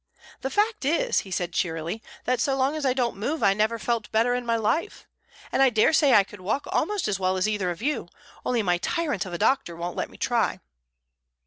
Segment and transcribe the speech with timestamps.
[0.41, 3.77] "The fact is," he said cheerily, "that so long as I don't move I never
[3.77, 5.05] felt better in my life.
[5.51, 8.07] And I daresay I could walk almost as well as either of you,
[8.43, 10.59] only my tyrant of a doctor won't let me try."